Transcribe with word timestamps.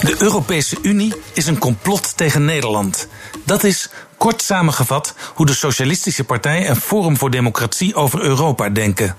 De 0.00 0.14
Europese 0.18 0.76
Unie 0.82 1.14
is 1.32 1.46
een 1.46 1.58
complot 1.58 2.16
tegen 2.16 2.44
Nederland. 2.44 3.08
Dat 3.44 3.64
is 3.64 3.88
kort 4.16 4.42
samengevat 4.42 5.14
hoe 5.34 5.46
de 5.46 5.54
Socialistische 5.54 6.24
Partij 6.24 6.66
en 6.66 6.76
Forum 6.76 7.16
voor 7.16 7.30
Democratie 7.30 7.94
over 7.94 8.20
Europa 8.20 8.68
denken. 8.68 9.16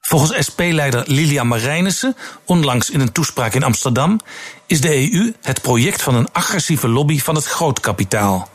Volgens 0.00 0.46
SP-leider 0.46 1.02
Lilian 1.06 1.46
Marijnissen, 1.46 2.16
onlangs 2.44 2.90
in 2.90 3.00
een 3.00 3.12
toespraak 3.12 3.54
in 3.54 3.62
Amsterdam, 3.62 4.20
is 4.66 4.80
de 4.80 5.12
EU 5.12 5.32
het 5.42 5.62
project 5.62 6.02
van 6.02 6.14
een 6.14 6.32
agressieve 6.32 6.88
lobby 6.88 7.20
van 7.20 7.34
het 7.34 7.44
grootkapitaal. 7.46 8.48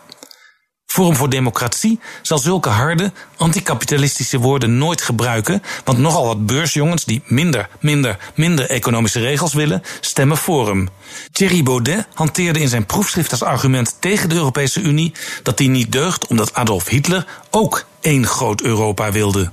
Forum 0.96 1.16
voor 1.16 1.30
Democratie 1.30 2.00
zal 2.22 2.38
zulke 2.38 2.70
harde, 2.70 3.12
anticapitalistische 3.38 4.40
woorden 4.40 4.78
nooit 4.78 5.02
gebruiken, 5.02 5.62
want 5.84 5.98
nogal 5.98 6.26
wat 6.26 6.46
beursjongens 6.46 7.06
die 7.06 7.22
minder, 7.26 7.70
minder, 7.80 8.18
minder 8.36 8.70
economische 8.70 9.20
regels 9.20 9.54
willen, 9.54 9.84
stemmen 10.00 10.38
Forum. 10.38 10.90
Thierry 11.32 11.64
Baudet 11.64 12.08
hanteerde 12.14 12.60
in 12.60 12.68
zijn 12.68 12.86
proefschrift 12.86 13.32
als 13.32 13.44
argument 13.44 13.98
tegen 14.00 14.30
de 14.30 14.36
Europese 14.36 14.82
Unie 14.82 15.14
dat 15.44 15.58
die 15.58 15.70
niet 15.70 15.92
deugt 15.92 16.28
omdat 16.28 16.54
Adolf 16.54 16.88
Hitler 16.88 17.26
ook 17.50 17.86
één 18.02 18.26
groot 18.28 18.62
Europa 18.62 19.12
wilde. 19.12 19.52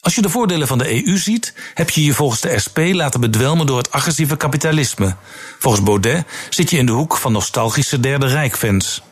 Als 0.00 0.14
je 0.14 0.22
de 0.22 0.30
voordelen 0.30 0.66
van 0.66 0.78
de 0.78 1.06
EU 1.06 1.16
ziet, 1.18 1.54
heb 1.74 1.90
je 1.90 2.04
je 2.04 2.14
volgens 2.14 2.40
de 2.40 2.58
SP 2.64 2.78
laten 2.78 3.20
bedwelmen 3.20 3.66
door 3.66 3.78
het 3.78 3.92
agressieve 3.92 4.36
kapitalisme. 4.36 5.16
Volgens 5.58 5.84
Baudet 5.84 6.24
zit 6.50 6.70
je 6.70 6.78
in 6.78 6.86
de 6.86 6.92
hoek 6.92 7.16
van 7.16 7.32
nostalgische 7.32 8.00
Derde 8.00 8.26
Rijkfans. 8.26 9.02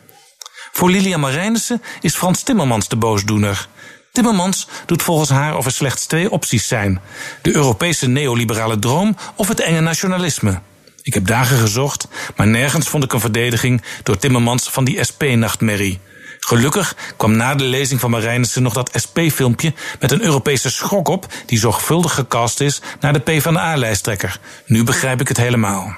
Voor 0.72 0.90
Lilia 0.90 1.16
Marijnissen 1.16 1.82
is 2.00 2.14
Frans 2.14 2.42
Timmermans 2.42 2.88
de 2.88 2.96
boosdoener. 2.96 3.68
Timmermans 4.12 4.68
doet 4.86 5.02
volgens 5.02 5.30
haar 5.30 5.56
of 5.56 5.64
er 5.64 5.72
slechts 5.72 6.06
twee 6.06 6.30
opties 6.30 6.68
zijn: 6.68 7.00
de 7.42 7.54
Europese 7.54 8.08
neoliberale 8.08 8.78
droom 8.78 9.16
of 9.34 9.48
het 9.48 9.60
enge 9.60 9.80
nationalisme. 9.80 10.60
Ik 11.02 11.14
heb 11.14 11.26
dagen 11.26 11.58
gezocht, 11.58 12.08
maar 12.36 12.46
nergens 12.46 12.88
vond 12.88 13.04
ik 13.04 13.12
een 13.12 13.20
verdediging 13.20 13.82
door 14.02 14.18
Timmermans 14.18 14.70
van 14.70 14.84
die 14.84 15.04
SP-nachtmerrie. 15.04 16.00
Gelukkig 16.40 16.96
kwam 17.16 17.36
na 17.36 17.54
de 17.54 17.64
lezing 17.64 18.00
van 18.00 18.10
Marijnissen 18.10 18.62
nog 18.62 18.72
dat 18.72 18.90
SP-filmpje 18.92 19.72
met 20.00 20.10
een 20.10 20.22
Europese 20.22 20.70
schok 20.70 21.08
op 21.08 21.26
die 21.46 21.58
zorgvuldig 21.58 22.14
gecast 22.14 22.60
is 22.60 22.80
naar 23.00 23.12
de 23.12 23.18
PvdA-lijsttrekker. 23.18 24.40
Nu 24.66 24.84
begrijp 24.84 25.20
ik 25.20 25.28
het 25.28 25.36
helemaal. 25.36 25.96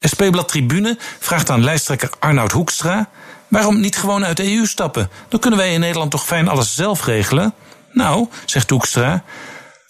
SP-blad 0.00 0.48
Tribune 0.48 0.98
vraagt 1.18 1.50
aan 1.50 1.64
lijsttrekker 1.64 2.10
Arnoud 2.18 2.52
Hoekstra 2.52 3.10
Waarom 3.48 3.80
niet 3.80 3.96
gewoon 3.96 4.24
uit 4.24 4.36
de 4.36 4.56
EU 4.56 4.66
stappen? 4.66 5.10
Dan 5.28 5.40
kunnen 5.40 5.58
wij 5.58 5.72
in 5.72 5.80
Nederland 5.80 6.10
toch 6.10 6.26
fijn 6.26 6.48
alles 6.48 6.74
zelf 6.74 7.04
regelen? 7.04 7.54
Nou, 7.92 8.28
zegt 8.44 8.70
Hoekstra, 8.70 9.24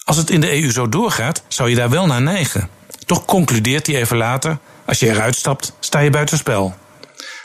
als 0.03 0.17
het 0.17 0.29
in 0.29 0.41
de 0.41 0.61
EU 0.61 0.71
zo 0.71 0.89
doorgaat, 0.89 1.43
zou 1.47 1.69
je 1.69 1.75
daar 1.75 1.89
wel 1.89 2.05
naar 2.05 2.21
neigen. 2.21 2.69
Toch 3.05 3.25
concludeert 3.25 3.87
hij 3.87 3.95
even 3.95 4.17
later: 4.17 4.57
als 4.85 4.99
je 4.99 5.09
eruit 5.09 5.35
stapt, 5.35 5.73
sta 5.79 5.99
je 5.99 6.09
buitenspel. 6.09 6.75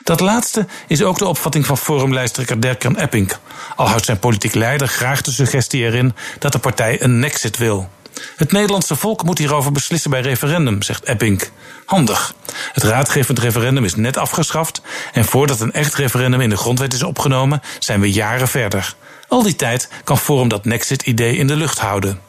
Dat 0.02 0.20
laatste 0.20 0.66
is 0.86 1.02
ook 1.02 1.18
de 1.18 1.26
opvatting 1.26 1.66
van 1.66 1.78
forumlijsttrekker 1.78 2.60
Dirk-Jan 2.60 2.96
Epping. 2.96 3.32
Al 3.76 3.88
houdt 3.88 4.04
zijn 4.04 4.18
politiek 4.18 4.54
leider 4.54 4.88
graag 4.88 5.22
de 5.22 5.30
suggestie 5.30 5.82
erin 5.82 6.14
dat 6.38 6.52
de 6.52 6.58
partij 6.58 7.02
een 7.02 7.18
nexit 7.18 7.56
wil. 7.56 7.88
Het 8.36 8.52
Nederlandse 8.52 8.96
volk 8.96 9.24
moet 9.24 9.38
hierover 9.38 9.72
beslissen 9.72 10.10
bij 10.10 10.20
referendum, 10.20 10.82
zegt 10.82 11.04
Epping. 11.04 11.42
Handig. 11.84 12.34
Het 12.72 12.82
raadgevend 12.82 13.38
referendum 13.38 13.84
is 13.84 13.94
net 13.94 14.16
afgeschaft 14.16 14.82
en 15.12 15.24
voordat 15.24 15.60
een 15.60 15.72
echt 15.72 15.94
referendum 15.94 16.40
in 16.40 16.50
de 16.50 16.56
grondwet 16.56 16.92
is 16.92 17.02
opgenomen, 17.02 17.62
zijn 17.78 18.00
we 18.00 18.12
jaren 18.12 18.48
verder. 18.48 18.94
Al 19.28 19.42
die 19.42 19.56
tijd 19.56 19.88
kan 20.04 20.18
Forum 20.18 20.48
dat 20.48 20.64
Nexit-idee 20.64 21.36
in 21.36 21.46
de 21.46 21.56
lucht 21.56 21.78
houden. 21.78 22.20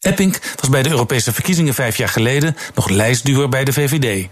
Epping 0.00 0.40
was 0.60 0.70
bij 0.70 0.82
de 0.82 0.90
Europese 0.90 1.32
verkiezingen 1.32 1.74
vijf 1.74 1.96
jaar 1.96 2.08
geleden 2.08 2.56
nog 2.74 2.88
lijstduwer 2.88 3.48
bij 3.48 3.64
de 3.64 3.72
VVD. 3.72 4.28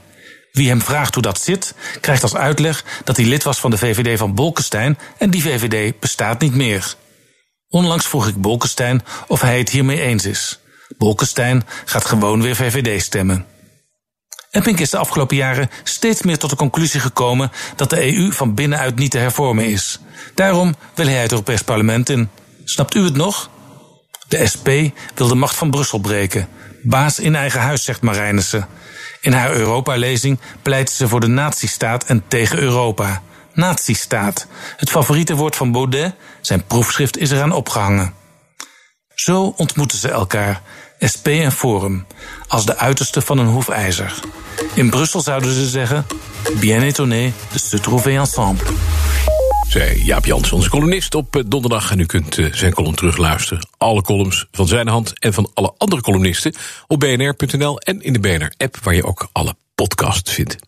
Wie 0.53 0.69
hem 0.69 0.83
vraagt 0.83 1.15
hoe 1.15 1.22
dat 1.22 1.41
zit, 1.41 1.75
krijgt 2.00 2.22
als 2.22 2.34
uitleg 2.34 2.84
dat 3.04 3.16
hij 3.16 3.27
lid 3.27 3.43
was 3.43 3.59
van 3.59 3.71
de 3.71 3.78
VVD 3.78 4.19
van 4.19 4.34
Bolkestein 4.34 4.99
en 5.19 5.31
die 5.31 5.43
VVD 5.43 6.00
bestaat 6.00 6.41
niet 6.41 6.54
meer. 6.54 6.94
Onlangs 7.69 8.06
vroeg 8.06 8.28
ik 8.28 8.41
Bolkestein 8.41 9.03
of 9.27 9.41
hij 9.41 9.59
het 9.59 9.71
hiermee 9.71 10.00
eens 10.00 10.25
is. 10.25 10.59
Bolkestein 10.98 11.64
gaat 11.84 12.04
gewoon 12.04 12.42
weer 12.42 12.56
VVD 12.56 13.03
stemmen. 13.03 13.47
Epping 14.50 14.81
is 14.81 14.91
de 14.91 14.98
afgelopen 14.98 15.36
jaren 15.36 15.70
steeds 15.82 16.22
meer 16.22 16.38
tot 16.38 16.50
de 16.50 16.56
conclusie 16.56 17.00
gekomen 17.00 17.50
dat 17.76 17.91
de 17.91 18.16
EU 18.16 18.32
van 18.32 18.54
binnenuit 18.54 18.97
niet 18.97 19.10
te 19.10 19.19
hervormen 19.19 19.64
is. 19.64 20.00
Daarom 20.34 20.75
wil 20.94 21.06
hij 21.06 21.22
het 21.22 21.31
Europees 21.31 21.62
Parlement 21.62 22.09
in. 22.09 22.28
Snapt 22.64 22.94
u 22.94 23.04
het 23.04 23.16
nog? 23.16 23.50
De 24.28 24.47
SP 24.53 24.69
wil 25.14 25.28
de 25.28 25.34
macht 25.34 25.54
van 25.54 25.70
Brussel 25.70 25.98
breken. 25.98 26.48
Baas 26.82 27.19
in 27.19 27.34
eigen 27.34 27.60
huis, 27.60 27.84
zegt 27.84 28.03
Marijnissen. 28.03 28.69
In 29.20 29.32
haar 29.32 29.53
Europa-lezing 29.53 30.38
pleit 30.62 30.91
ze 30.91 31.09
voor 31.09 31.20
de 31.20 31.26
nazistaat 31.26 32.04
en 32.04 32.25
tegen 32.28 32.59
Europa. 32.59 33.22
Nazistaat, 33.53 34.47
het 34.76 34.91
favoriete 34.91 35.34
woord 35.34 35.56
van 35.56 35.72
Baudet, 35.72 36.15
zijn 36.41 36.66
proefschrift 36.66 37.16
is 37.16 37.30
eraan 37.30 37.53
opgehangen. 37.53 38.18
Zo 39.28 39.55
ontmoeten 39.56 39.99
ze 39.99 40.09
elkaar, 40.09 40.62
SP 41.12 41.27
en 41.27 41.53
Forum, 41.53 42.06
als 42.47 42.66
de 42.66 42.77
uiterste 42.77 43.21
van 43.21 43.39
een 43.39 43.47
hoefijzer. 43.47 44.15
In 44.75 44.91
Brussel 44.91 45.21
zouden 45.21 45.53
ze 45.53 45.69
zeggen: 45.69 46.06
Bien 46.61 46.83
étonné 46.83 47.33
de 47.53 47.59
se 47.59 47.81
trouver 47.81 48.16
ensemble. 48.16 48.66
Zij 49.69 49.97
Jaap 49.97 50.25
Jans, 50.25 50.53
onze 50.53 50.71
columnist 50.71 51.15
op 51.15 51.37
eh, 51.37 51.43
donderdag. 51.47 51.91
En 51.91 52.00
u 52.00 52.06
kunt 52.06 52.39
eh, 52.39 52.53
zijn 52.53 52.72
column 52.72 52.94
terugluisteren. 52.94 53.69
Alle 53.78 54.03
columns 54.03 54.47
van 54.53 54.66
zijn 54.66 54.89
hand 54.89 55.19
en 55.19 55.34
van 55.34 55.50
alle 55.55 55.75
andere 55.78 56.03
columnisten 56.03 56.55
op 56.87 57.00
bnr.nl 57.00 57.78
en 57.78 58.03
in 58.03 58.12
de 58.12 58.21
BNR-app, 58.21 58.78
waar 58.83 58.95
je 58.95 59.05
ook 59.05 59.28
alle 59.33 59.55
podcasts 59.75 60.33
vindt. 60.33 60.68